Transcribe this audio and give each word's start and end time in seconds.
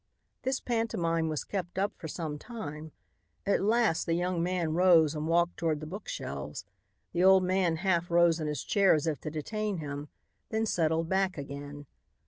This 0.41 0.59
pantomime 0.59 1.29
was 1.29 1.43
kept 1.43 1.77
up 1.77 1.93
for 1.95 2.07
some 2.07 2.39
time. 2.39 2.91
At 3.45 3.61
last 3.61 4.07
the 4.07 4.15
young 4.15 4.41
man 4.41 4.73
rose 4.73 5.13
and 5.13 5.27
walked 5.27 5.57
toward 5.57 5.79
the 5.79 5.85
bookshelves. 5.85 6.65
The 7.13 7.23
old 7.23 7.43
man 7.43 7.75
half 7.75 8.09
rose 8.09 8.39
in 8.39 8.47
his 8.47 8.63
chair 8.63 8.95
as 8.95 9.05
if 9.05 9.21
to 9.21 9.29
detain 9.29 9.77
him, 9.77 10.09
then 10.49 10.65
settled 10.65 11.07
back 11.07 11.37
again. 11.37 11.85